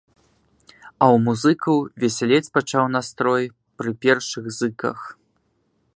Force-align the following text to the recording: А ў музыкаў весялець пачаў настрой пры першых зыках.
А 1.03 1.05
ў 1.09 1.17
музыкаў 1.25 1.77
весялець 2.03 2.49
пачаў 2.59 2.89
настрой 2.97 3.43
пры 3.83 3.91
першых 4.07 4.45
зыках. 4.59 4.99